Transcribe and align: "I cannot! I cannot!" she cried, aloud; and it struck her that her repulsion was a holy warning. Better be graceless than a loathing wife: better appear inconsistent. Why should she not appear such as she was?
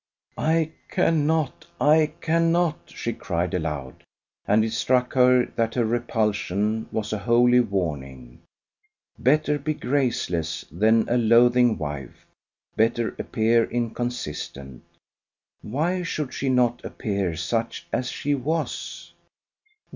"I 0.39 0.71
cannot! 0.89 1.67
I 1.79 2.13
cannot!" 2.21 2.79
she 2.89 3.13
cried, 3.13 3.53
aloud; 3.53 4.03
and 4.47 4.65
it 4.65 4.71
struck 4.73 5.13
her 5.13 5.45
that 5.55 5.75
her 5.75 5.85
repulsion 5.85 6.87
was 6.91 7.13
a 7.13 7.19
holy 7.19 7.59
warning. 7.59 8.41
Better 9.19 9.59
be 9.59 9.75
graceless 9.75 10.65
than 10.71 11.07
a 11.07 11.17
loathing 11.17 11.77
wife: 11.77 12.25
better 12.75 13.09
appear 13.19 13.65
inconsistent. 13.65 14.81
Why 15.61 16.01
should 16.01 16.33
she 16.33 16.49
not 16.49 16.83
appear 16.83 17.35
such 17.35 17.85
as 17.93 18.09
she 18.09 18.33
was? 18.33 19.13